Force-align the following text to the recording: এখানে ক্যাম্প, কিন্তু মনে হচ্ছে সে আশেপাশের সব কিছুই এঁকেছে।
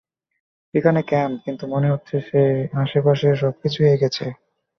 এখানে 0.73 0.99
ক্যাম্প, 1.03 1.37
কিন্তু 1.45 1.63
মনে 1.73 1.87
হচ্ছে 1.93 2.15
সে 2.29 2.41
আশেপাশের 2.81 3.33
সব 3.41 3.53
কিছুই 3.61 3.91
এঁকেছে। 3.91 4.25